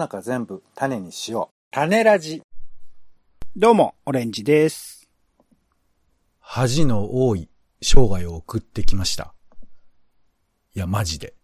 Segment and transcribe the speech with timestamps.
[0.00, 1.54] 中全部種にしよう。
[1.70, 2.40] 種ラジ。
[3.54, 5.10] どうも、オレンジです。
[6.38, 7.50] 恥の多い
[7.82, 9.34] 生涯を送ってきました。
[10.74, 11.34] いや、マジで。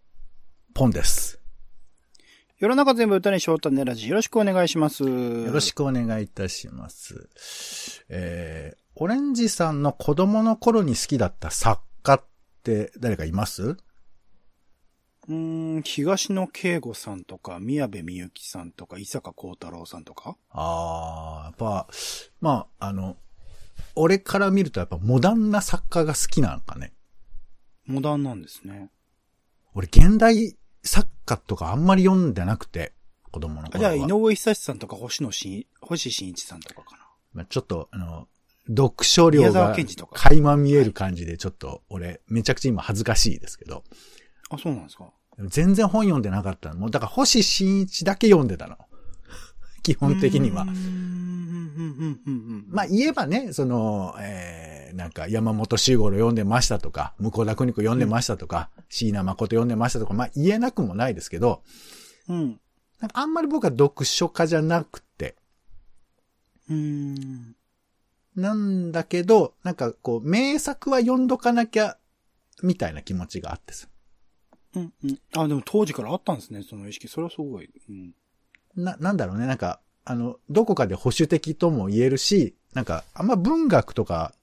[0.73, 1.39] ポンです。
[2.57, 4.09] 世の中全部歌にしよう種ラジ。
[4.09, 5.03] よろしくお願いします。
[5.03, 7.29] よろしくお願いいたします。
[8.09, 12.23] えー、オレンジさんの子供の頃に好きだった作家っ
[12.63, 13.77] て誰かいます？
[15.29, 20.37] うーん、東野圭吾さんとか、宮部みゆきさんとか、伊坂幸太郎さんとか？
[20.51, 21.87] あー、やっぱ、
[22.39, 23.17] まあ、あの、
[23.95, 26.93] 俺から見るとやっぱモダンな作家が好きなのかね。
[27.85, 28.89] モダンなんですね。
[29.73, 32.93] 俺現代作家とかあんまり読んでなくて、
[33.31, 34.07] 子供のあじゃあ、頃は。
[34.07, 37.07] 井上久志さんとか、星野し星新一さんとかかな。
[37.33, 38.27] まあ、ちょっと、あの、
[38.69, 39.75] 読書量が
[40.13, 43.83] 垣間見える感じで、ちょっと、俺、めちゃくちゃ今恥ずかしいですけど、
[44.49, 45.11] あ、そうなんですか。
[45.39, 46.79] 全然本読んでなかったの。
[46.79, 48.77] もう、だから、星新一だけ読んでたの。
[49.83, 50.73] 基本的にはうーん。
[51.77, 61.61] うんうんうんうんまあ、言えばね、その、えー、なんか、山本周五郎読んでましたとか、向田邦子読んでましたとか、椎名誠読んでましたとか、まあ、言えなくもないですけど、
[62.27, 62.59] うん。
[62.99, 65.35] なんかあんまり僕は読書家じゃなくて、
[66.69, 67.55] うーん。
[68.35, 71.97] なんだけど、なんかこう、名作は読んどかなきゃ、
[72.63, 73.87] みたいな気持ちがあってさ。
[74.75, 75.19] うんうん。
[75.35, 77.07] あ、でも当時からあったんですね、その意識。
[77.07, 77.69] それはすごい。
[77.89, 78.13] うん。
[78.75, 84.33] な、なんだろうね、なんか、あの、どこかで保守的とも言えるし、なんか、あんま文学とか、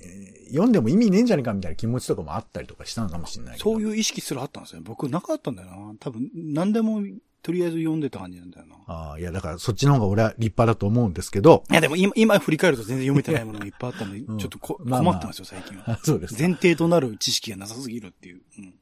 [0.00, 3.58] えー読んでも意味ねえんじゃねえかみたいな気持ちとかもあったりとかしたのかもしれない。
[3.58, 4.82] そういう意識すらあったんですね。
[4.84, 5.94] 僕なかったんだよな。
[5.98, 7.02] 多分、何でも、
[7.42, 8.76] とりあえず読んでた感じなんだよな。
[8.86, 11.64] ああ、いや、だからそっちの方が俺は立派だと思うんですけど。
[11.70, 15.90] いや、でも今、今振り返ると全然読めてないものもいっぱいあったんで、 うんちょっとこまあまあ困ってますよ、最近は。
[15.90, 16.40] あ そうですか。
[16.40, 18.42] 前提となる知識がなさすぎるっていう。
[18.58, 18.74] うん。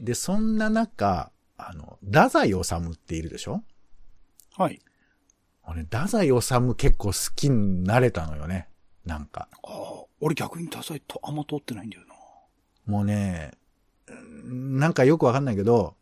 [0.00, 2.60] で、そんな中、あの、太宰治
[2.92, 3.62] っているでしょ？
[4.56, 4.80] はい。
[5.64, 8.68] 俺、太宰治結構好きになれたのよね。
[9.04, 9.48] なんか。
[9.64, 12.14] ああ、俺逆に多彩とあんま通ってないんだよな。
[12.86, 13.52] もうね、
[14.06, 15.96] うんなんかよくわかんないけど、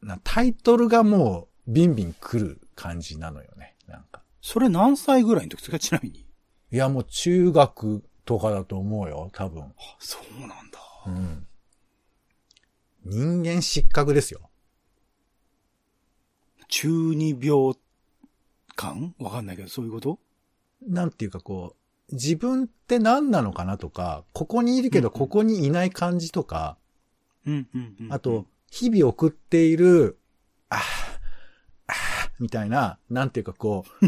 [0.00, 3.76] なタイトルがもうビンビン来る感じなのよね。
[3.88, 4.22] なんか。
[4.40, 5.78] それ何歳ぐらいの時ですか？
[5.78, 6.20] ちなみに。
[6.20, 9.62] いや、もう中学とかだと思うよ、多分。
[9.62, 10.56] あ、そうなんだ。
[11.06, 11.46] うん。
[13.04, 14.50] 人間失格ですよ。
[16.68, 17.74] 中二病
[18.76, 19.14] 感？
[19.18, 20.18] わかんないけど、そういうこと？
[20.86, 21.76] なんていうかこ
[22.10, 26.76] う、自分って何なのかなとか、ここにいるけどここにいない感じとか、
[27.46, 28.12] うんうんうん。
[28.12, 30.18] あと、、日々送っている、
[30.70, 30.78] あー
[31.88, 34.06] あーみたいな、なんていうかこう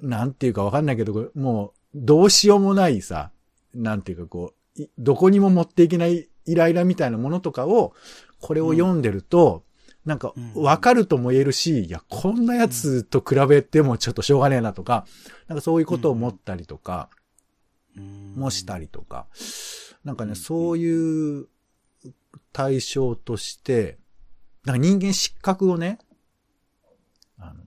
[0.06, 3.30] なんていうかわかんないけど、もう、どうしようもないさ、
[3.74, 7.94] なんていうかこう、いどこにも持っていけないイライラみたいなものとかを、
[8.40, 9.64] これを読んでると、
[10.04, 15.06] なんかうん、わかるとも言えるし、いや、こんなやつと比べてもちょっとしょうがねえなとか、
[15.46, 17.08] なんかそういうことを思ったりとか、
[18.36, 19.26] もしたりとか、
[20.04, 20.36] なんかね、うん。
[20.36, 21.48] そういう
[22.52, 23.98] 対象として、
[24.64, 25.98] なんか人間失格をね、
[27.38, 27.62] あの、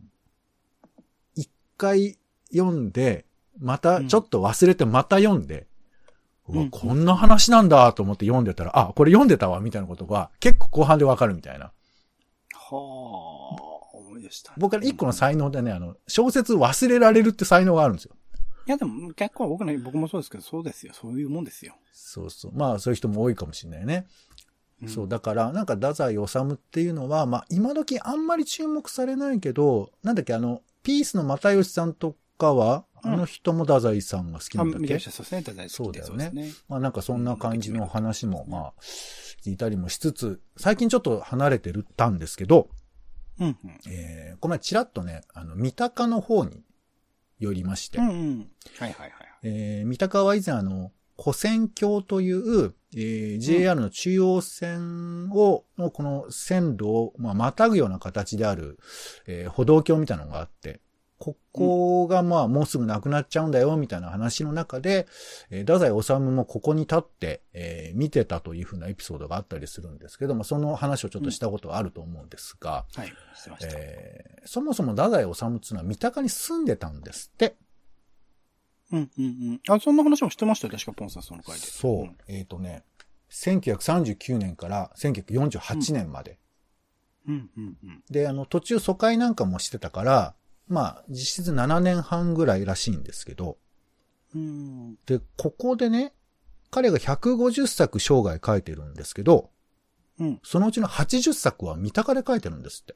[1.36, 2.18] 一回
[2.52, 3.26] 読んで、
[3.60, 5.68] またちょっと忘れてまた読んで、
[6.48, 11.66] うわうんこんな話なんだと思って読んでたら、あ、これ読んでたわ、みたいなことが結構後半でわかるみたいな。
[11.66, 11.72] は
[12.72, 14.54] あ、思い出した。
[14.58, 18.16] 僕は一個の才能でね、あの、小説忘れられるって才能があるんですよ。
[18.68, 20.94] いやでも結構僕ね、僕もそうですけど、そうですよ。
[20.96, 21.76] そういうもんですよ。
[21.94, 22.52] そうそう。
[22.56, 24.08] まあ、そういう人も多いかもしれないね。
[24.84, 35.12] んそう、だから、なんか、太宰治っていうのは、まあ、今時あんまり注目されないけど、なんだっけ、あの、ピースの又吉さんとかは、うんあの人も太宰さんが好きなあ、んだっけ、見てました。
[35.12, 35.42] そうですね。
[35.42, 38.74] 大好きでそうだよねまあ、なんかそんな感じの話も、まあ、
[39.44, 42.70] 聞いたりもしつつ、最近ちょっと離れてるったんですけど、
[43.40, 43.58] うんうん。
[43.88, 46.64] えー、この前ちらっとね、あの、三鷹の方に
[47.40, 48.50] 寄りまして、うんうん。
[48.80, 49.12] はいはいはい。
[49.44, 58.80] えー、三鷹は以前あの、古線橋という、えー JR の中央線を、のこの線路を、まあ、またぐような形である、
[59.28, 60.82] えー歩道橋みたいなのがあって、
[61.26, 65.08] ここがまあもうすぐなくなっちゃうんだよみたいな話の中で、
[65.50, 73.08] えー太宰治もここに立って、えー見てたというふうなエピソードがあったりするんですけども、その話をちょっとしたことがあると思うんですが、はい。
[73.36, 73.76] してました。
[73.76, 77.56] えーそもそも太宰治っていうのは三鷹に住んでたんですって。
[78.92, 79.62] うんうんうん。
[79.68, 80.74] あ、そんな話もしてましたよ。
[80.74, 81.62] 確かポンさんその回で。
[81.66, 82.04] そう。
[82.04, 82.84] んえっ、とね、
[83.32, 86.38] 1939年から1948年まで。
[87.28, 88.04] うんうんうん。
[88.12, 90.36] で、あの、途中疎開なんかもしてたから、
[90.68, 93.58] まあ、実質7年半ぐらいらしいんですけど、
[94.34, 94.96] うん。
[95.06, 96.14] で、ここでね、
[96.72, 99.50] 彼が150作生涯書いてるんですけど、
[100.20, 100.40] うん。
[100.44, 102.96] そのうちの80作は三鷹で書いてるんですって。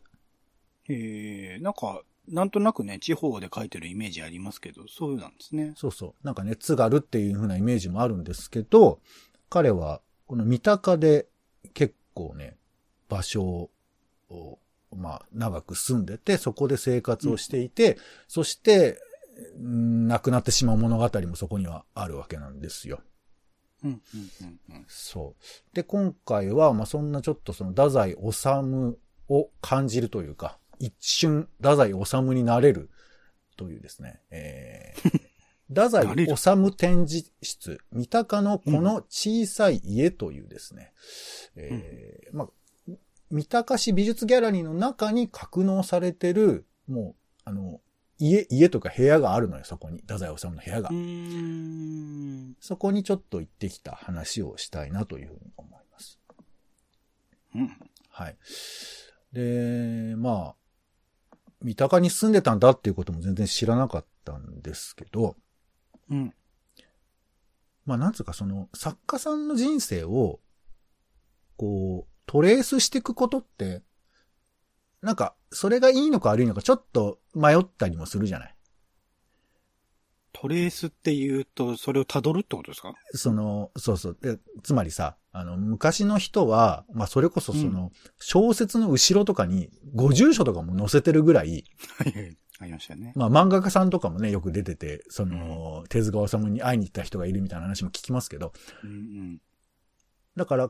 [0.94, 5.74] へえ、なんか、なんとなくね、地方で書いてるイメージありますけど、そうなんですね。
[5.76, 6.26] そうそう。
[6.26, 9.00] なんかね、津軽っていう風なイメージもあるんですけど、
[9.50, 11.28] 彼は、この三鷹で
[11.74, 12.58] 結構ね、
[13.08, 13.70] 場所
[14.30, 14.60] を、
[14.96, 17.98] まあ、長く住んでて、そこで生活をしていて、
[18.28, 19.00] そして、
[19.58, 23.02] ん亡くなってしまう物語もそこにはあるわけなんですよ。
[23.84, 24.00] うん、うん、
[24.42, 24.86] うん、うん。
[24.88, 25.76] そう。
[25.76, 28.98] で、今回は、まあ、そんなちょっとその、太宰治
[29.30, 32.90] を感じるというか、一瞬、太宰治になれる
[33.56, 35.22] というですね、えー、
[35.70, 40.94] 太宰治展示室、三鷹のこの小さい家というですね、
[41.56, 42.50] えーまあ、
[43.32, 47.82] 三鷹市美術ギャラリーの中に格納されてる、もう、あの、
[48.18, 50.00] 家、家とか部屋があるのよ、そこに。
[50.00, 50.90] 太宰治の部屋が。
[52.60, 56.20] そこにちょっと行ってきた話をしたいなというふうに思います。
[57.56, 57.78] うん。
[58.10, 58.38] はい。
[59.32, 65.36] で、まあ、三鷹に住んでたんだっていうことも全然知らなかったんですけど、
[66.10, 66.34] うん。
[67.86, 70.40] まあなんつうかその作家さんの人生を、
[71.58, 73.82] こう、トレースしていくことって、
[75.02, 78.56] なんか、それがいいのか悪いのかちょっと迷ったりもするじゃない？
[80.32, 82.94] トレースって言うと、それを辿るってことですか？
[83.16, 84.18] その、そうそう。
[84.22, 91.64] でつまりさ、あの、昔の人は、まあそれこそその、小説の後ろとかに、ご住所とかも載せてるぐらい、
[91.98, 92.38] はいはい。
[92.60, 93.14] ありましたよね。
[93.16, 98.54] まあ漫画家さんとかもね、よく出てて、その、手塚治虫に会いに行った人がいるみたいな話も聞きますけど、
[98.84, 99.42] うんうん。
[100.36, 100.70] だから、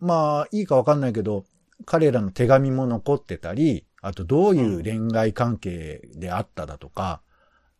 [0.00, 1.44] まあ、いいかわかんないけど、
[1.86, 7.20] 彼らの手紙も残ってたり、あとどういう恋愛関係であっただとか、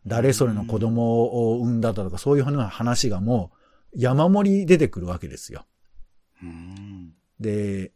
[0.05, 3.51] 誰それの子供を産んだだとか、そういう話がも
[3.93, 5.65] う山盛り出てくるわけですよ。
[6.41, 7.13] うん。
[7.39, 7.91] で、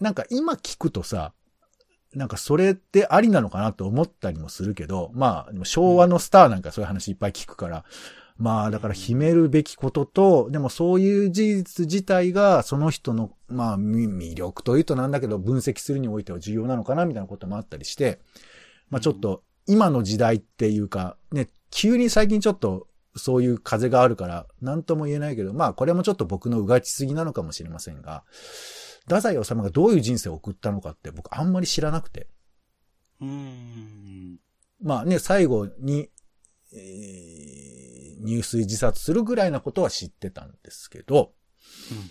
[0.00, 1.32] なんか今聞くとさ、
[2.14, 7.84] なんかそれってありなのかなと思ったりもするけど、まあ、昭和のスターなんかそういう話いっぱい聞くから、
[8.36, 18.20] まあだから秘めるべきことと、でもそういう事実自体がその人の、まあみ魅力というとなんだけど分析するにおいては重要なのかなみたいなこともあったりして、
[18.90, 28.24] まあちょっと今の時代っていうか、ね、急に最近ちょっとそういう風があるから、なんとも言えないけど、まあこれもちょっと僕のうがちすぎなのかもしれませんが、
[29.04, 32.26] 太宰治がどういう人生を送ったのかって僕あんまり知らなくて。
[33.20, 34.40] うん。
[34.82, 36.08] まあね、最後に、
[36.72, 37.33] えー
[38.20, 41.34] 入水自殺するぐらいなことは知ってたんですけど、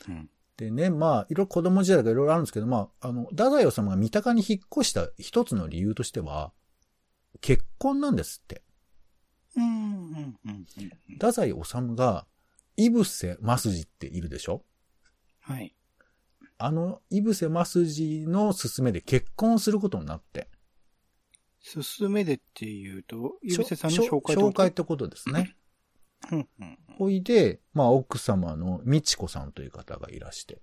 [0.07, 0.29] うん。
[0.57, 6.53] でね、まあ、いろいろ子供時代とかいろいろあるんですけど、まあ、あの、太宰治が三鷹に引っ越した一つの理由としては、
[7.41, 8.61] 結婚なんですって。
[9.55, 9.65] うん。
[9.65, 10.37] うん。
[10.45, 10.65] うん。
[11.13, 12.27] 太宰治が、
[12.77, 14.63] イブセ・マスジっているでしょ？
[15.41, 15.75] はい。
[16.57, 20.49] あの、イブセ・マスジの勧めで結婚することになって。
[21.59, 25.55] 進めでっていうと、ゆびせさんの紹介紹介ってことですね。
[26.97, 30.61] ほいで、まあ、奥様の美智子さんという方がいらして。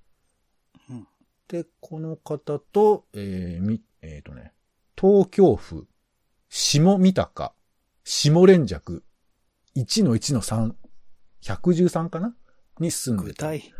[0.89, 1.07] うん
[1.51, 4.53] で、この方と、えー、み、えっ、とね、
[4.97, 5.89] 東京府、
[6.49, 7.53] 下三鷹、
[8.05, 9.03] 下連尺、
[9.77, 10.73] 1の1の3、
[11.43, 12.37] 113かな？
[12.79, 13.51] に住んでた。
[13.51, 13.75] 具体。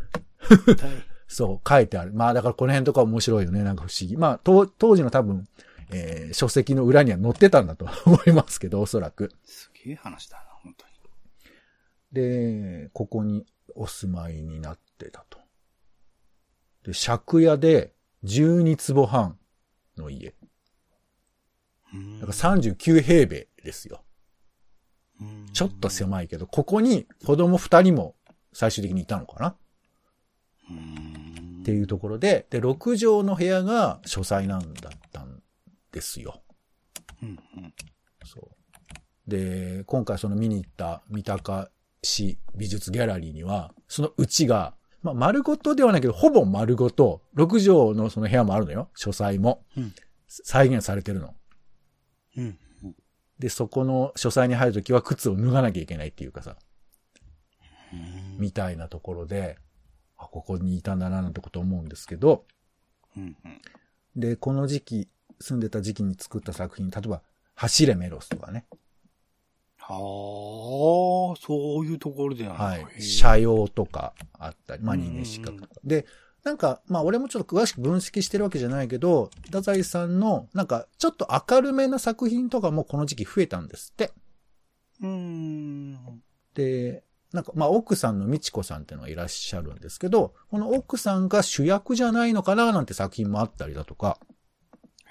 [0.65, 0.89] 具体。
[1.29, 2.11] そう、書いてある。
[2.11, 3.63] まあだからこの辺とか面白いよね。
[3.63, 4.17] なんか不思議。
[4.17, 5.47] まあ、当当時の多分、
[5.91, 9.31] えー書籍の裏には載ってたんだと思いますけど、おそらく。
[9.45, 10.50] すげえ話だな。
[12.11, 15.39] で、ここにお住まいになってたと。
[16.83, 19.37] で、借家で12坪半
[19.97, 20.33] の家。
[21.93, 24.03] うんだから39平米ですよ。
[25.19, 28.15] うんちょっと狭いけど、ここに子供2人も
[28.53, 29.55] 最終的にいたのかな
[30.69, 35.41] うんっていうところで、で、6畳の部屋が書斎なんだったん
[35.91, 36.41] ですよ。
[37.21, 37.73] うんうん
[38.25, 39.29] そう。
[39.29, 41.69] で、今回その見に行った三鷹
[42.03, 48.89] 市美術ギャラリーには、そのうちが、まあ、丸ごとではないけど、ほぼ丸ごと、6畳のその部屋もあるのよ。
[48.95, 49.63] 書斎も。
[49.77, 49.93] うん
[50.33, 51.35] 再現されてるの。
[52.37, 52.57] うん
[53.37, 56.55] で、そこの書斎に入るときは靴を脱がなきゃいけないっていうかさ、
[57.91, 59.57] うんみたいなところで、
[60.17, 62.45] あ、ここにいたんだななんてこと思うんですけど、
[63.17, 63.61] うんうん
[64.15, 67.21] で、この時期、住んでた時期に作った作品、例えば、
[67.55, 68.65] 走れメロスとかね。
[69.99, 75.73] はあ、そういうところでなんだはい社用とかあったり、まあ、うんうんうん二年資格とか。
[75.83, 76.05] で、
[76.43, 84.11] なんか、まあ、俺もちょっと詳しく分析してるわけじゃないけど、太宰さんの、なんか、ちょっと明るめな作品とかもこの時期増えたんですって。
[85.01, 86.23] うーん。
[86.55, 94.17] で、なんか、まあ、奥さんの美智子さんっていうのがいらっしゃるんですけど、この奥さんが主役じゃないのかななんて作品もあったりだとか、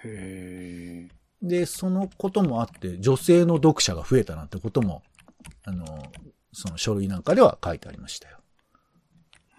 [0.02, 1.19] へえ。
[1.42, 5.02] で、そのこともあって、女性の読者が増えたなんてことも、
[5.64, 5.84] あの、
[6.52, 8.38] その書類なんかでは書いてありましたよ。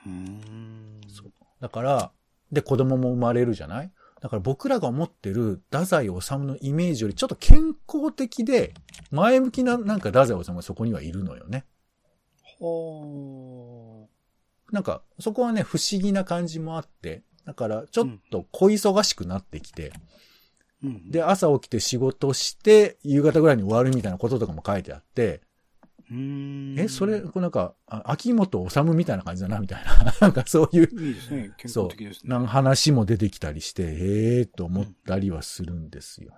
[0.06, 1.02] うーん。
[1.08, 2.12] そうだから、
[2.52, 3.92] で、子供も生まれるじゃない？
[4.22, 8.74] だから僕らが思ってる太宰治のイメージよりちょっと健康的で、
[9.10, 11.66] 前向きななんか太宰治がそこにはいるのよね。
[12.60, 14.08] ほ
[14.72, 19.94] なんか、そこはね、不思議な感じもあって、だから、ちょっと小忙しくなってきて、ー。
[20.84, 25.42] うん、で、朝起きて仕事して、夕方ぐらいに終わるみたいなこととかも書いてあって、
[26.10, 26.80] うーん。
[26.80, 30.14] え、それ、こうなんか、あ秋元治みたいな感じだな、みたいな。
[30.20, 31.52] なんかそういう、いいですね。
[31.58, 32.30] 健そう康的です、ね。
[32.30, 36.34] なんか話も出てきたりして、ええー、と思ったりはするんですよ。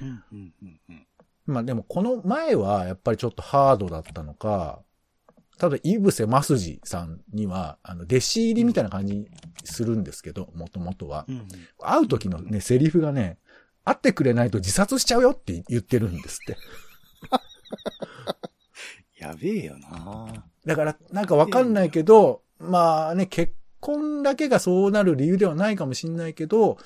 [0.00, 1.06] うん、うん、うん、うん。
[1.46, 4.82] まあでも、この前はやっぱりちょっとハードだったのか、
[5.62, 9.28] ただ、イブセ・マスジさんには、あの、弟子入りみたいな感じに
[9.62, 11.24] するんですけど、もともとは。
[11.78, 13.38] 会う時のね、セリフがね、
[13.84, 16.56] 会ってくれないと自殺しちゃうよって言ってるんですって。
[19.22, 26.76] やべえよなだから、なんかわかんないけど、まあね、結婚だけがそうなる理由ではないかもしんないけど、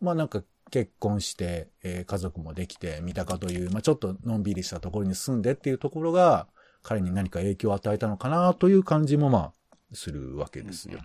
[0.00, 6.46] まあなんか結婚して、えー家族もできて、三鷹という、まあちょっとのんびりしたところに住んでっていうところが、
[6.82, 9.52] 彼に何か影響を与えたのかなという感じもまあ、
[9.92, 11.00] するわけですよ。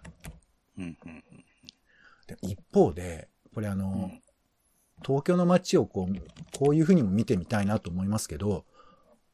[0.78, 1.24] うん、うん、
[2.28, 4.22] で一方で、これあの、うん
[5.06, 8.66] 東京の街をこう、こういうふうにも見てみたいなと思いますけど、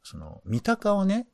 [0.03, 1.25] その、三鷹はね、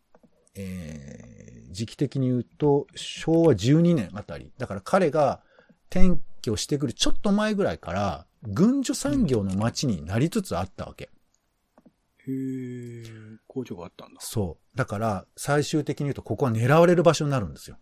[0.54, 1.40] えー
[1.72, 4.52] 時期的に言うと、昭和12年あたり。
[4.58, 5.42] だから彼が
[5.90, 11.10] 転居してくるちょっと前ぐらいから、軍需産業の街になりつつあったわけ。
[12.30, 13.04] へえ、
[13.48, 14.20] 工場があったんだ。
[14.22, 14.78] そう。
[14.78, 17.78] だから、最終的に言うと、ここは狙われる場所になるんですよ。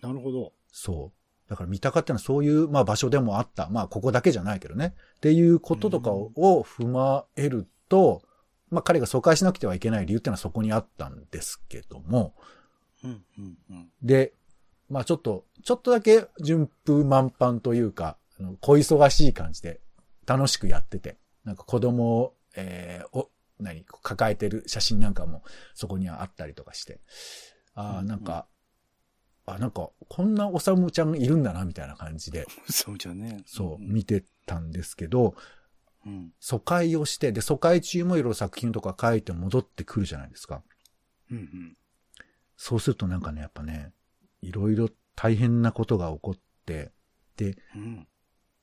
[0.00, 0.52] なるほど。
[0.72, 1.22] そう。
[1.48, 3.68] だから三鷹ってのはそういう、まあ場所でもあった。
[3.68, 4.94] まあここだけじゃないけどね。
[5.16, 8.22] っていうこととかを,、踏まえると、
[8.70, 12.34] まあ彼が疎開しなくてはいけない理由ってのはそこにあったんですけども、
[13.04, 13.90] うん、うん、うん。
[14.02, 14.32] で、
[14.88, 18.16] まあちょっと、ちょっとだけ順風満帆というか、
[18.60, 19.80] 小忙しい感じで
[20.26, 23.30] 楽しくやってて、なんか子供を、えー、お、
[23.62, 25.42] 何、抱えてる写真なんかも
[25.74, 27.00] そこにはあったりとかして、
[27.74, 28.46] ああ、なんか、
[29.46, 33.42] あ、なんか、こんなおさむちゃんいるんだな、みたいな感じで、 そうじゃね。
[33.46, 35.34] そう、ん見てたんですけど、
[36.04, 36.32] うん。
[36.40, 40.62] 疎開をして、で、疎開中もいろいろ作品とか書いて戻ってくるじゃないですか。
[41.30, 41.76] うん、うん。
[42.56, 43.92] そうするとなんかね、やっぱね、
[44.40, 46.92] いろいろ大変なことが起こって、
[47.36, 48.08] で、うん。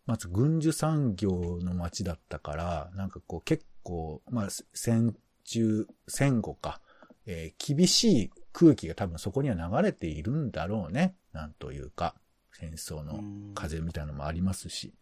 [0.05, 6.81] まず軍需産業の街だったから、なんかこう結構、まあ戦中、戦後か、
[7.25, 11.15] えー厳しい空気が多分そこには流れているんだろうね。
[11.33, 12.15] なんというか、
[12.53, 14.93] 戦争の風みたいなのもありますし。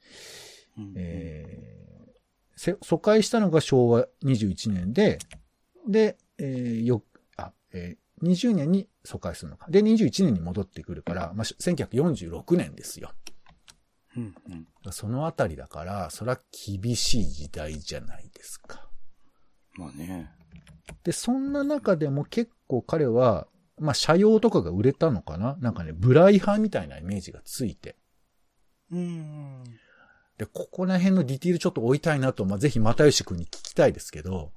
[0.78, 1.88] うん、えー
[2.60, 5.20] せ疎開したのが昭和21年で、
[5.88, 7.04] で、えーよ、
[7.38, 9.68] あ、えー20年に疎開するのか。
[9.70, 13.12] で、21年に戻ってくるから、まあ、し1946年ですよ。
[14.18, 14.92] うん、うん。
[14.92, 18.90] そのあたりだから、そら厳しい時代じゃないですか。
[19.76, 20.32] まあね。
[21.04, 23.48] で、そんな中でも結構彼は、
[23.80, 25.56] まあ、車用とかが売れたのかな？
[25.60, 27.96] なんかね、ブライ派みたいなイメージがついて。
[28.92, 29.64] うん。
[30.38, 34.52] で、ここら辺のディティールちょっと追いたいなと、まあ、ぜひ又吉くんに聞きたいですけど、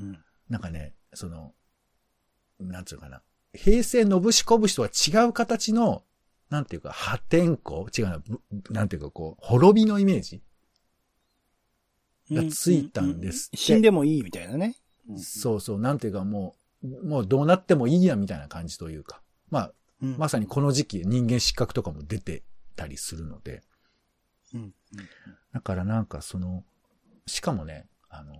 [0.00, 0.18] うん。
[0.48, 1.52] なんかね、その、
[2.58, 3.22] なんつうのかな？
[3.52, 6.02] 平成のぶしこぶしとは違う形の、
[6.50, 7.84] なんていうか、破天荒？
[7.96, 10.42] 違うな、ぶなんていうかこう、滅びのイメージ？
[12.30, 14.76] がついたんですって死んでもいいみたいなね。
[15.08, 19.22] うんそうそう、なんていうかもう、もうどうなってもいいやみたいな感じというか。
[19.50, 22.42] まあ、うんまさにこの時期人間失格とかも出て
[22.76, 23.62] たりするので。
[24.54, 24.60] うん。
[24.60, 24.72] うん
[25.52, 26.64] だからなんかその、
[27.26, 28.34] しかもね、あの、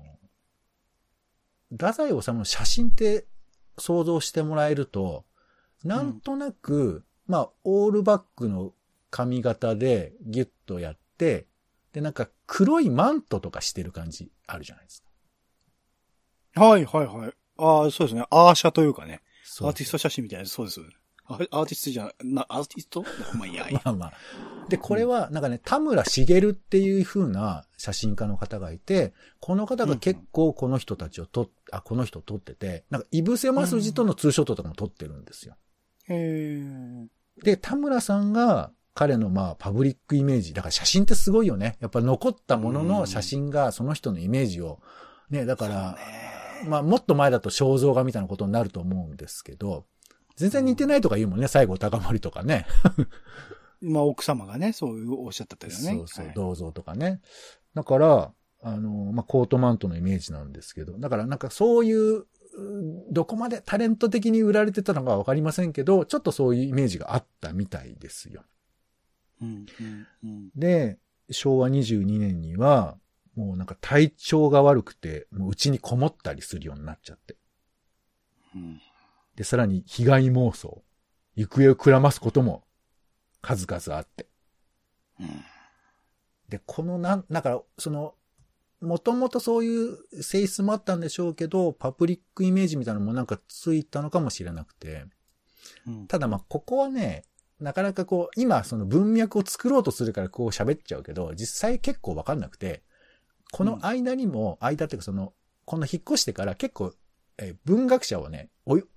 [1.73, 3.27] 太宰治の写真って
[3.79, 5.25] 想像してもらえると、
[5.83, 8.73] なんとなく、まあ、オールバックの
[9.09, 11.47] 髪型でギュッとやって、
[11.93, 15.05] で、なんか黒いマントとかしてる感じあるじゃないです
[16.55, 16.61] か。
[16.61, 17.33] はいはいはい。
[17.59, 18.25] ああ、そうですね。
[18.31, 19.23] アーシャというかね。
[19.61, 20.81] アーティスト写真みたいな、そうです。
[21.27, 23.05] あアーティストじゃなアーティスト？
[23.39, 24.13] まあいいや、いいや まあまあ。
[24.69, 35.57] で、これは、なんかね、田村茂っていう風な写真家の方がいて、この方が結構この人たちを撮っ、あ、この人撮ってて、なんか、イブセマスジとのツーショットとかも撮ってるんですよ。
[36.09, 36.15] へ
[36.59, 37.07] え。
[37.43, 40.53] で、田村さんが、彼のまあ、パブリックイメージ。
[40.53, 41.77] だから写真ってすごいよね。
[41.81, 44.81] やっぱ残ったものの写真がその人のイメージを、
[45.31, 45.99] ね、だから、
[46.67, 49.87] まあ、もっと前だと肖像画みたいなことになると思うんですけど、
[50.37, 52.67] 全然似てないとか言うもんね、西郷隆盛とかね。
[53.81, 55.79] まあ奥様がね、そういうおっしゃったったよね。
[55.79, 57.21] そうそう、はい銅像とかね。
[57.75, 58.33] だから、
[58.63, 62.27] あの、まあ、コートマントのイメージなんですけど、だからなんかそういう、
[63.11, 68.43] どこまでタレント的に売られてたのかわかりませんけど、ちょっとそういうイメージがあったみたいですよ。
[69.43, 70.51] うん、うん、うん。
[70.55, 70.99] で、
[71.31, 72.99] 昭和22年には、
[73.37, 77.37] もうなんか体調が悪くて、もう家にこもったりするようになっちゃって。
[78.55, 78.81] うん。
[79.37, 80.83] で、さらに被害妄想、
[81.37, 82.65] 行方をくらますことも
[83.41, 84.27] 数々あって。
[85.21, 85.29] うん。
[86.49, 88.15] で、このなん、だから、その、
[88.81, 95.05] もともとそういう性質もあったんでしょうけど、パブリックイメージみたいなのもなんかついたのかもしれなくて。
[95.87, 96.07] うん。
[96.07, 97.25] ただまあ、ここはね、
[97.59, 102.83] なかなかこう、今その文脈を作ろうとするからこう喋っちゃうけど、実際結構わかんなくて、
[103.53, 105.35] この間にも、間っていうかその、
[105.67, 106.95] この引っ越してから結構、
[107.39, 108.51] えー文学者をね、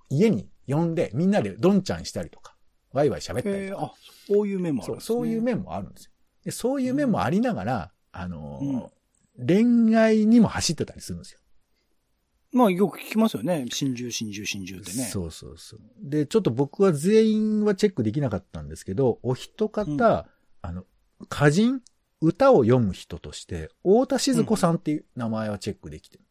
[0.08, 2.56] 家に呼んでみんなでどんちゃんしたりとか、
[2.92, 3.82] ワイワイ喋ったりとか。
[3.84, 3.92] あ、
[4.26, 5.16] そういう面もあそう、るんですね。
[5.16, 6.10] そういう面もあるんですよ。
[6.44, 8.90] でそういう面もありながら、あのーうん
[9.38, 11.40] 恋愛にも走ってたりするんですよ。
[12.52, 13.66] まあ、よく聞きますよね。
[13.68, 15.04] 真珠、真珠、真珠ってね。
[15.04, 15.80] そうそうそう。
[16.00, 20.26] で、ちょっと僕は全員はチェックできなかったんですけど、お一方、うんあ
[20.62, 20.84] の、
[21.20, 21.80] 歌人？
[22.20, 26.24] 歌を読む人として、太田静子さんっていう名前はチェックできてる。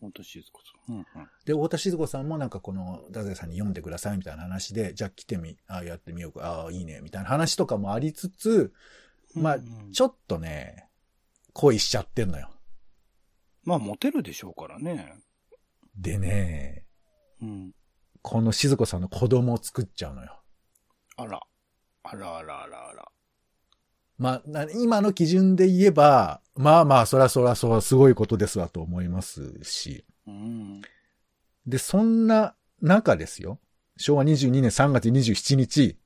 [0.00, 0.96] 本当静子さん。
[0.96, 1.04] うん、うん。
[1.44, 8.72] で、太田静子さんもなんかこの、ダゼさんに読んでくださいみたいな話で、じゃあ来てみ、ああ、やってみようか、ああ、いいね、みたいな話とかもありつつ、
[9.34, 9.58] まあ
[9.92, 10.88] ちょっとね、
[11.52, 12.50] 恋しちゃってんのよ。
[13.64, 15.14] まあ、モテるでしょうからね。
[15.96, 16.86] でね、
[17.40, 17.72] うん。
[18.22, 20.40] この静子さんの子供を作っちゃうのよ。
[21.16, 21.40] あら。
[22.04, 23.08] あらあらあらあら。
[24.18, 30.04] まあ、な今の基準で言えば、まあまあ、そらそらそらすごいことですわと思いますし。
[30.26, 30.82] うん。
[31.66, 33.58] で、そんな中ですよ。
[33.96, 35.98] 昭和22年3月27日。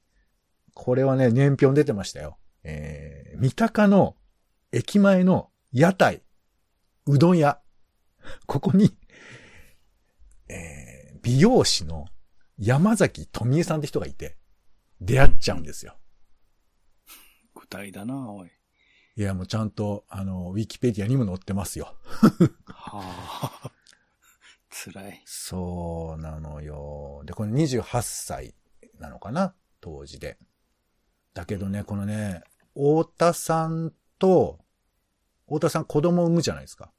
[0.75, 2.39] これはね、年表に出てましたよ。
[2.63, 4.17] えー、三鷹の
[4.77, 6.23] 駅前の屋台、
[7.07, 7.63] うどん屋。
[8.45, 8.95] ここに、
[10.51, 12.05] えー、美容師の
[12.59, 14.37] 山崎富恵さんって人がいて、
[15.01, 15.97] 出会っちゃうんですよ。
[17.55, 18.51] 具体だな、おい。
[19.17, 21.97] いや、もうちゃんと、あの、ウィキペディアにも載ってますよ。
[22.67, 23.01] は
[23.65, 23.71] あ。
[24.69, 25.23] 辛い。
[25.25, 27.23] そうなのよ。
[27.25, 28.55] で、この28歳
[28.99, 29.55] なのかな？
[29.81, 30.37] 当時で。
[31.33, 32.43] だけどね、このね、
[32.75, 34.66] 太田さんと、
[35.47, 36.91] 太田さん子供を産むじゃないですか。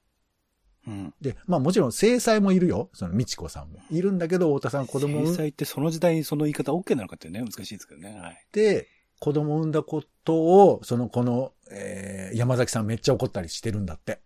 [0.87, 1.13] うん。
[1.21, 2.89] で、まあもちろん制裁もいるよ。
[2.93, 3.79] その美智子さんも。
[3.91, 8.17] いるんだけど、太田さん子供を産ん制裁ってその時代にその言い方 OK なのかってね、難しいですけどね。
[8.19, 8.45] はい。
[8.51, 8.87] で、
[9.19, 14.21] 子供を産んだことを、その、この、えー、山崎さんめっちゃ怒ったりしてるんだって。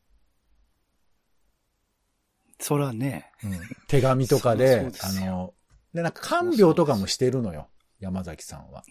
[2.59, 3.31] そらね。
[3.43, 3.51] うん、
[3.87, 5.53] 手紙とかで そう、ですよあの、
[5.93, 7.69] で、なんか看病とかもしてるのよ。
[7.99, 8.83] 山崎さんは。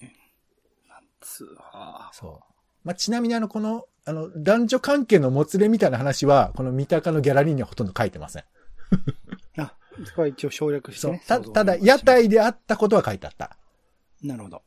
[1.20, 2.49] つはそう。
[2.84, 8.44] まあ、ちなみにあの、この、あの、男女関係のもつれみたいな話は、この三鷹のギャラリーにはほとんど書いてません。
[9.60, 11.22] あ、そこは一応省略してそうね。。
[11.26, 13.56] た、ただ、屋台であったことは書いてあった。
[14.22, 14.62] なるほど。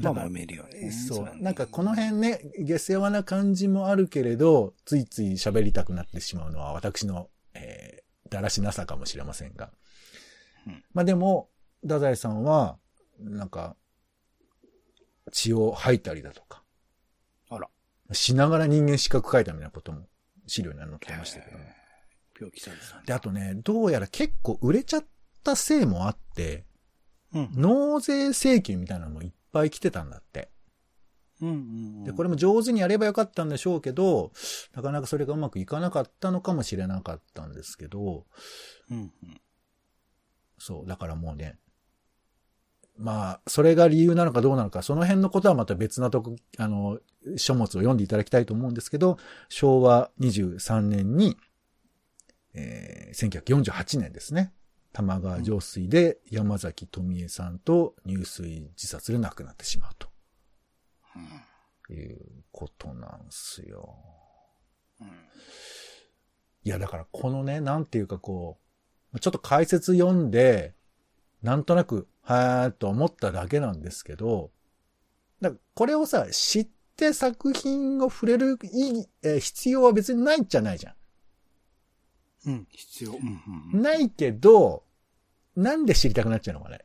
[0.00, 0.90] まあまあ読めるよね。
[0.90, 1.42] そう。
[1.42, 9.70] なんかこの辺ね、下世話な感じもあるけれど、ついつい喋りたくなってしまうのは私の、えー、だらしなさかもしれませんが。
[10.66, 11.48] うんまあでも、
[11.82, 12.78] 太宰さんは、
[13.20, 13.76] なんか、
[15.32, 16.62] 血を吐いたりだとか。
[18.12, 20.06] しながら人間資格書いたみたいなことも
[20.46, 21.74] 資料には載ってましたけどね。
[22.38, 25.04] 病気さんで、あとね、どうやら結構売れちゃっ
[25.42, 26.64] たせいもあって、
[27.32, 27.50] うん。
[27.54, 30.50] 納税請求みたいなのもいっぱい来てたんだって。
[31.40, 31.58] うんうんう
[32.02, 32.04] ん。
[32.04, 34.32] で、これも上手にやればよかったんでしょうけど、
[34.74, 38.26] なかなかそれがうまくいかなかったのかもしれなかったんですけど、
[38.90, 39.40] うんうん。
[40.58, 41.58] そう、だからもうね、
[42.98, 46.98] まあ、それが理由なのかどうなのか、その辺のことはまた別なとこ、あの、
[47.36, 51.36] 書物を読んでいただきたいと思うんですけど、昭和23年に、
[52.54, 54.52] えー、1948年ですね。
[54.92, 60.08] 玉川上水で山崎富恵さんと入水自殺で亡くなってしまうと
[61.92, 62.18] いう
[62.50, 63.94] ことなんすよ。
[65.02, 65.08] うん
[66.66, 68.58] いや、だからこのね、なんていうかこ
[69.14, 70.74] う、ちょっと解説読んで、
[71.40, 74.50] なんとなく、はーっと思っただけなんですけど、
[75.40, 80.94] だからこれをさ、知って作品を触れる意義、えー必要は別にないじゃないじゃ
[82.46, 82.66] うん。
[82.70, 83.12] 必要。
[83.12, 83.40] うんうんん。
[83.74, 83.82] うん。
[83.82, 84.84] ないけど、
[85.54, 86.80] なんで知りたくなっちゃうのかね。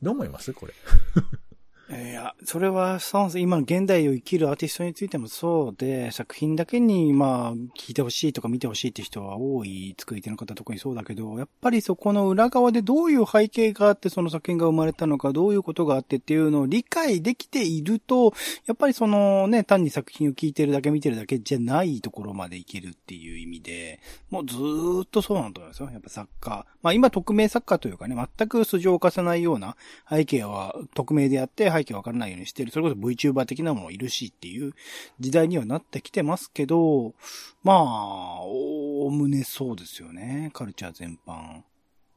[0.00, 0.52] どう思います？
[0.54, 0.72] これ。
[1.92, 3.38] いや、それは、そう。
[3.40, 18.34] 今の現代を生きるアーティストについてもそうで、作品だけに、まあ、聞いてほしいとか見てほしいって人は多い作り手の方特にそうだけど、やっぱりそこの裏側でどういう背景があってその作品が生まれたのか、どういうことがあってっていうのを理解できていると、
[18.66, 23.98] やっぱりそのね、単に作品を聞いてるだけ見てるだけじゃないところまでいけるっていう意味で、
[24.30, 25.90] もうずーっとそうなんだと思いますよ。
[25.90, 26.66] やっぱ作家。
[26.82, 29.76] まあ今匿名作家というかね、全く素性を犯さないような
[30.08, 32.70] 背景は匿名でやって背景わからないようにしてる。
[32.70, 34.72] それこそ VTuber 的なものもいるしっていう
[35.18, 37.14] 時代にはなってきてますけど、
[37.62, 40.50] まあ、おおむねそうですよね。
[40.52, 41.62] カルチャー全般。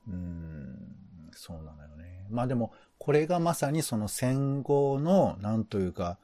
[0.08, 2.28] うーん、そうなのよね。
[2.30, 6.18] まあでも、これがまさにその戦後の、なんというか、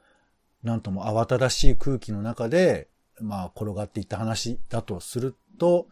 [0.62, 2.88] なんとも慌ただしい空気の中で、
[3.20, 5.88] まあ転がっていった話だとすると、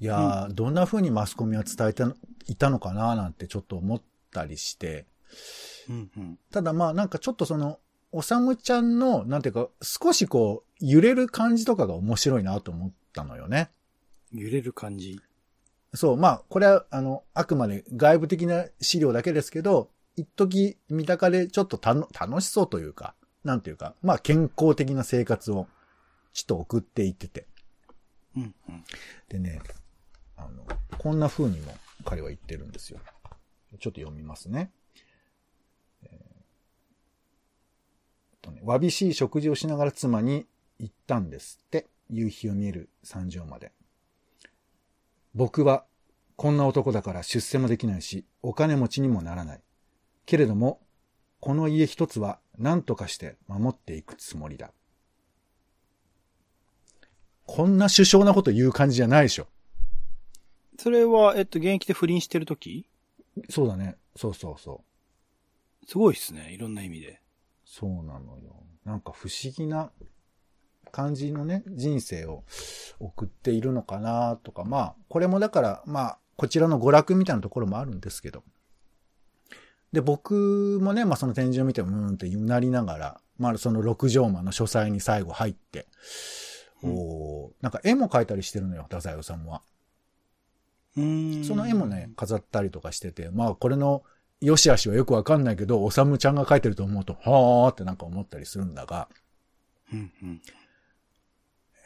[0.00, 2.04] いやー、どんな風にマスコミは伝えて
[2.46, 4.02] いたのかななんてちょっと思っ
[4.32, 5.06] たりして、
[5.88, 6.38] うんうん。
[6.50, 7.78] ただまあなんかちょっとその、
[8.12, 13.70] おさむちゃんの、なんていうか、少しこう、揺れる感じとかが面白いなと思ったのよね。
[14.32, 15.20] 揺れる感じ。
[15.94, 25.66] そう、まあ、これは、あの、あくまで外部的な資料だけですけど、一時三鷹でちょっとたの楽しそうというか、なんていうか、まあ、健康的な生活を、
[26.32, 27.46] ちょっと送っていってて。
[28.36, 28.84] うんうん。
[29.28, 29.60] でね、
[30.36, 30.66] あの、
[30.98, 33.00] こんな風にも彼は言ってるんですよ。
[33.80, 34.70] ちょっと読みますね。
[36.04, 36.34] えー
[38.44, 40.46] とねわびしい食事をしながら妻に
[40.78, 43.72] 言ったんですって、夕日を見える山上まで。
[45.34, 45.84] 僕は
[46.36, 49.60] こんな男だから出世もできないし、お金持ちにもならない。
[50.26, 50.80] けれども、
[51.40, 54.72] この家一つは何とかして守っていくつもりだ。
[57.46, 59.46] こんな首相なこと言う感じじゃないでしょ。
[60.78, 62.86] それは、えっと、現役で不倫してる時？
[63.48, 63.96] そうだね。
[64.16, 64.82] そうそうそ
[65.82, 65.86] う。
[65.86, 66.52] すごいっすね。
[66.52, 67.20] いろんな意味で。
[67.76, 68.54] そうなのよ。
[68.84, 69.90] なんか不思議な
[70.92, 72.44] 感じのね、人生を
[73.00, 78.44] 送っているのかなとか、まあ、これもだから、まあ、こちらの娯楽みたいなところもあるんですけど。
[79.92, 85.86] で、僕もね、まあその展示を見て、うーんってうなりながら、まあその六条間の書斎に最後入って、
[86.82, 89.62] うんおーなんか絵も描いたりしてるのよ、太宰治は。
[90.96, 91.44] うーん。
[91.44, 94.04] その絵もね、飾ったりとかしてて、まあこれの
[94.44, 99.08] 良し悪しはよくわかんないけど、おさむちゃんが描いてると思うと、はーってなんか思ったりするんだが、
[99.92, 100.42] うんうん。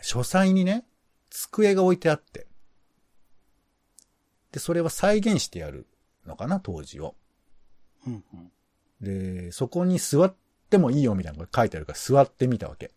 [0.03, 0.85] 書斎にね、
[1.31, 2.47] 机が置いてあって、
[4.53, 5.87] で、それは再現してやる
[6.27, 7.15] のかな、当時を。
[8.07, 8.53] うんうん。
[9.01, 10.35] で、そこに座っ
[10.71, 12.93] てもいいよみたいなこと書いてあるから座ってみたわけ。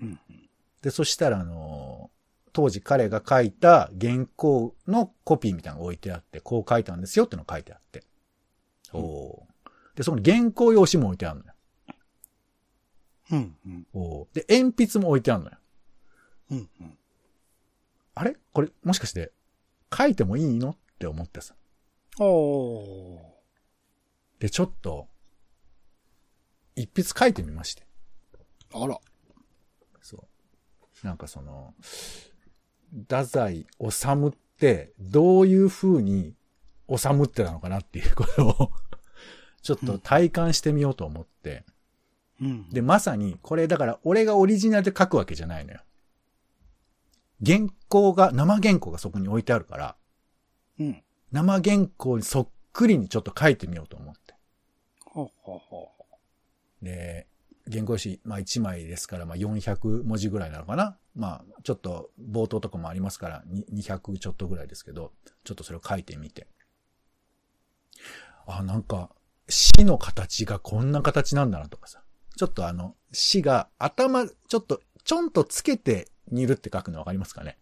[0.00, 0.48] うんうん。
[0.80, 2.10] で、そしたらあの
[2.52, 8.04] 当時彼が書いた原稿のコピーみたいなのが置いてあって、こう書いたんですよってのが書いてあって。
[8.94, 11.52] うんおーで、そこに原稿用紙も置いてあるのよ。
[13.32, 13.86] うんうん。
[13.92, 15.58] おーで、鉛筆も置いてあるのよ。
[16.50, 16.98] うんうん。
[18.14, 18.36] あれ？
[18.52, 19.32] これ、もしかして、
[19.94, 20.70] 書いてもいいの？
[20.70, 21.54] って思ってさ。
[22.18, 23.18] おー。
[24.38, 25.08] で、ちょっと、
[26.74, 27.86] 一筆書いてみまして。
[28.74, 28.98] あら。
[30.00, 30.16] そ
[31.02, 31.06] う。
[31.06, 31.74] なんかその、
[32.92, 36.34] 太宰治って、どういう風に
[36.98, 38.70] 治ってたのかなっていうことを、
[39.62, 41.64] ちょっと体感してみようと思って。
[42.40, 42.68] うん。
[42.70, 45.80] で、まさに、これだから、俺がオリジナルで書くわけじゃないのよ。
[47.44, 49.96] 原稿が、生原稿がそこに置いてあるから、
[50.78, 51.02] うん。
[51.30, 54.34] 生原稿にそっくりにちょっと書いてみようと思って。
[55.04, 55.92] ほうほうほ
[56.82, 57.26] で、
[57.70, 60.98] 原稿紙、まあ1枚ですから、まあ400文字ぐらいなのかな。
[61.14, 65.12] まあ、ちょっと冒頭とかもありますから、に200ちょっとぐらいですけど、
[65.44, 66.48] ちょっとそれを書いてみて。
[68.46, 69.10] あ、なんか、
[69.48, 72.02] 死の形がこんな形なんだなとかさ。
[72.36, 77.58] ちょっとあの、死が頭、ちょっと、ちょんとつけて煮るって書くのわかりますかね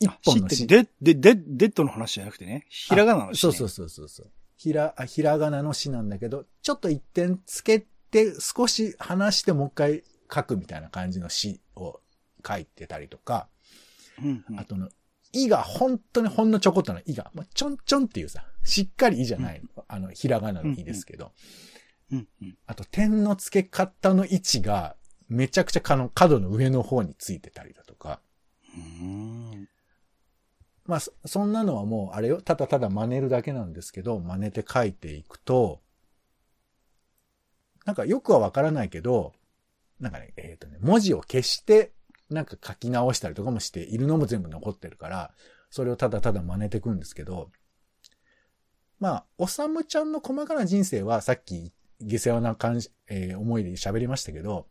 [0.00, 0.66] 一本の死。
[0.66, 2.66] デデデデッドの話じゃなくてね。
[2.68, 3.40] ひらがなの死、ね。
[3.40, 4.30] そうそうそうそうそう。
[4.56, 12.00] ひら、あひらがなの死なんだけど、ちょっと一点つけて、少し離してもう一回書くみたいな感じの詩を
[12.46, 13.48] 書いてたりとか、
[14.22, 14.60] うんうん。
[14.60, 14.88] あとの、
[15.32, 21.32] いが本当にほんのちょこっとのいが、もうちょんちょんっていうさ、しっかりいじゃない、あの、ひらがなのいですけど、
[22.10, 22.58] うんうん。
[22.66, 24.96] あと点の付け方の位置が、
[25.28, 28.20] めちゃくちゃかの角の上の方についてたりだとか、
[28.74, 29.68] うーん。
[30.86, 35.82] まあ、そそんなのはもう、あれよ、ただただ真似るだけなんですけど、真似て書いていくと、
[37.84, 39.34] なんかよくはわからないけど、
[40.00, 41.92] なんかね、えっ、とね、文字を消して、
[42.30, 45.34] なんか書き直したりとかもしているのも全部残ってるから、
[45.70, 47.50] それをただただ真似ていくんですけど、
[49.00, 54.66] まあ、おさむちゃんの細かな人生はさっき下世話な感じ、えー思いで喋りましたけど、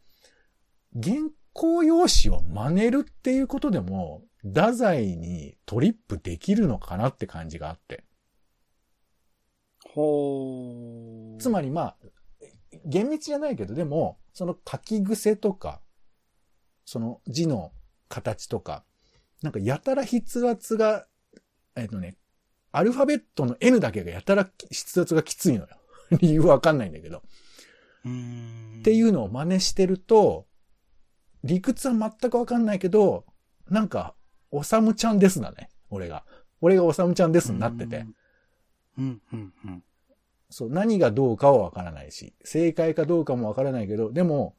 [0.93, 1.15] 原
[1.53, 8.03] 稿用紙を真似るっていうことでも、太宰にトリップできるのかなって感じがあって。
[9.93, 11.39] ほー。
[11.39, 11.97] つまりまあ、
[12.85, 15.81] 厳密じゃないけど、でも、その書き癖とか、
[16.87, 17.73] その字の
[18.07, 18.85] 形とか、
[19.41, 21.05] なんかやたら筆圧が、
[21.75, 22.15] えっとね、
[22.71, 25.67] アルファベットの N だけがやたら筆圧がきついのよ。
[26.21, 27.17] 理由わかんないんだけど。
[27.17, 27.21] っ
[28.83, 30.47] ていうのを真似してると、
[31.43, 33.25] 理屈は全くわかんないけど、
[33.69, 34.15] なんか、
[34.49, 35.69] おさむちゃんですだね。
[35.89, 36.25] 俺が。
[36.61, 38.05] 俺がおさむちゃんですになってて。
[38.97, 39.83] うん、うん、うん。
[40.49, 44.55] そう、何がどうかはわからないし、正解かどうかもわからないけど、でも、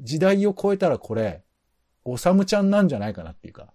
[0.00, 1.44] 時代を超えたらこれ、
[2.04, 3.72] おさむちゃんなんじゃないかなっていうか、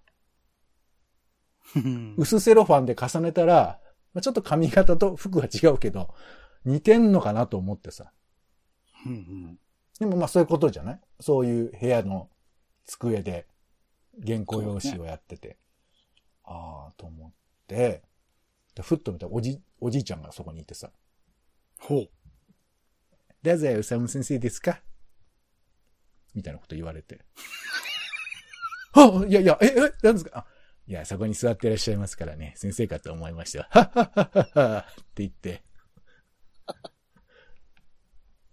[1.76, 2.16] うん。
[2.18, 3.80] 薄セロファンで重ねたら、
[4.14, 6.14] まあ、ちょっと髪型と服は違うけど、
[6.64, 8.12] 似てんのかなと思ってさ。
[10.00, 11.00] でもまあそういうことじゃない？
[11.20, 12.30] そういう部屋の
[12.86, 13.46] 机で
[14.26, 15.58] 原稿用紙をやってて、
[16.44, 17.32] ああと思っ
[17.68, 18.02] て、
[18.74, 20.92] でふっと見たらおじ、おじいちゃんがそこにいてさ、
[21.80, 22.10] ほう。
[23.44, 24.82] 太宰治先生ですか？
[26.36, 27.20] みたいなこと言われて。
[28.94, 30.40] あ、いやいや、え、え、なんですか？
[30.40, 30.46] あ
[30.88, 33.68] いや、そこに座っていらっしゃいますからね、先生かと思いましたよ。
[33.72, 35.64] はっはっはっはっはって言って。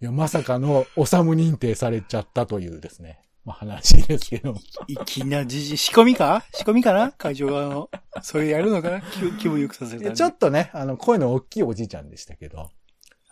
[0.01, 4.55] いや、まさかの、おさむ認定されちゃったというですね、まあ話ですけど。
[4.87, 6.43] いきなじじ、仕込みか？
[6.53, 7.11] 仕込みかな？
[7.11, 7.89] 会場側の。
[8.21, 9.01] それやるのかな？
[9.01, 12.69] 気気分良くさせるたちょっとね、あの、声の大きいおじいちゃんでしたけど。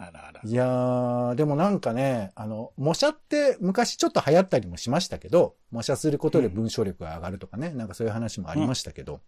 [0.08, 0.42] あらあら。
[0.44, 9.22] いやー、でもなんかね、あの、模写って昔ちょっと流行ったりもしましたけど、模写することで文章力が上がるとかね、なんかそういう話もありましたけど、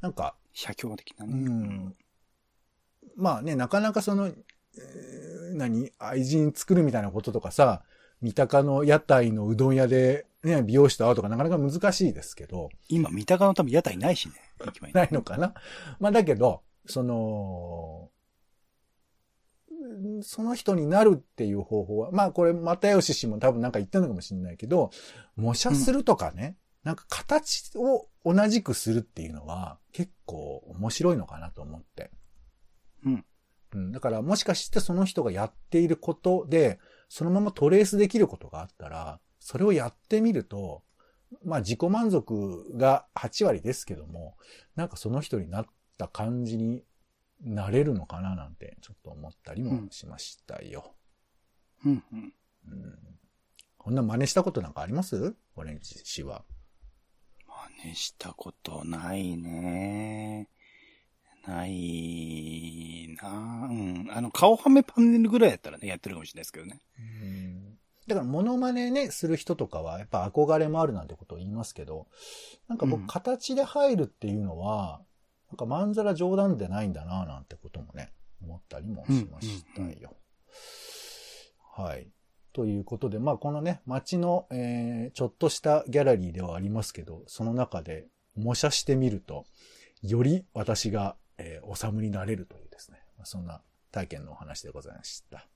[0.00, 1.34] なんか、写経的なうね。
[1.34, 1.94] ん、
[3.16, 7.82] まあね、なかなかその、えー何愛人作るみたいなこととかさ、
[8.20, 14.34] 三鷹の屋台のうどん屋でね、美容師と会うとかなかなか難しいですけど、今、三鷹のため屋台ないしね。
[14.92, 15.54] ないのかな
[16.00, 18.17] まあだけど、その、うん
[20.22, 24.90] その人になるっていう方法は、まあこれ、又吉氏も多分なんか言ってるのかもしれないけど、
[25.36, 32.10] 模写するとかね、なんか形を同じくするっていうのは結構面白いのかなと思って。
[33.04, 33.24] うん。
[33.74, 33.92] うん。
[33.92, 40.82] だからもしかしてその人がやっていることで、そのままトレースできることがあったら、それをやってみると、
[41.44, 44.36] まあ自己満足が8割ですけども、
[44.76, 45.66] なんかその人になっ
[45.98, 46.84] た感じに
[47.40, 50.94] なれるのかななんてちょっと思ったりもしましたよ。
[51.84, 52.34] うんうん。
[52.68, 52.98] うん。
[53.76, 55.36] こんな真似したことなんかあります？
[55.56, 56.44] オレンジ氏は。
[57.82, 60.48] 真似したことないね。
[61.46, 64.08] ないなうん。
[64.10, 66.80] あの、顔はめパネルぐらいやったらね、やってるかもしれないですけどね。
[66.98, 72.06] うんだから、モノマネね、する人とかは、やっぱ憧れもあるなんてことを言いますけど、
[72.66, 75.02] なんか僕、うん形で入るっていうのは、
[75.50, 80.16] なんかまんざら冗談でないんだな、なんてこともね、思ったりもしましたよ。
[81.74, 82.08] はい。
[82.52, 88.06] ということで、まあ、このね、街の、えー、ちょっとしたギャラリーではありますけど、その中で
[88.36, 89.44] 模写してみると、
[90.02, 95.46] より私が、えー、おさむになれるというですね、まあそんな体験のお話でございました。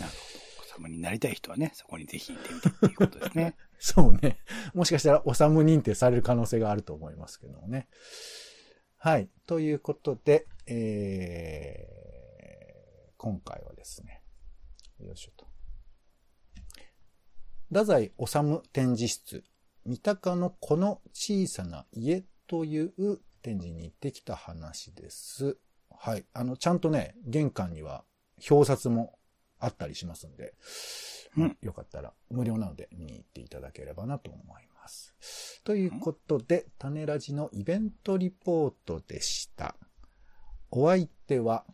[0.00, 0.76] なるほど。
[0.78, 3.56] お様になりたい人はね、そこにぜひ行ってみてっていうことですね。
[3.78, 4.38] そうね。
[4.74, 7.88] もしかしたら、おさむ認定される可能性があると思いますけどもね。
[9.06, 9.28] はい。
[9.46, 14.20] ということで、えー、今回はですね、
[14.98, 15.46] よいしょと。
[17.68, 19.44] 太宰治展示室、
[19.84, 22.92] 三鷹のこの小さな家という
[23.42, 25.56] 展示に行ってきた話です。
[25.96, 26.24] はい。
[26.32, 28.02] あの、ちゃんとね、玄関には
[28.50, 29.20] 表札も
[29.60, 30.54] あったりしますんで、
[31.36, 35.14] うんよかったら無料なので見に行っていただければなと思います。
[35.66, 39.74] ということで、種ラジのイベントリポートでした。
[40.70, 41.64] お相手は、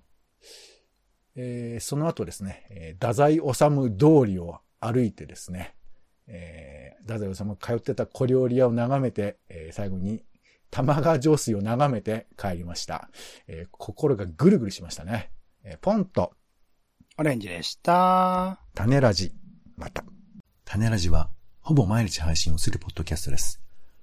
[1.36, 5.74] えーその後ですね、えー太宰治通りを歩いてですね、
[6.26, 10.24] えー、太宰治が通ってた小料理屋を眺めて、えー最後に
[10.70, 13.10] 玉川上水を眺めて帰りました。
[13.46, 15.32] えー心がぐるぐるしましたね。
[15.64, 16.32] えーポンと、
[17.18, 18.58] オレンジでした。
[18.74, 19.34] 種ラジ、
[19.76, 20.02] また。
[20.64, 21.28] 種ラジは、
[21.60, 23.61] ほぼ毎日配信をするポッドキャストです。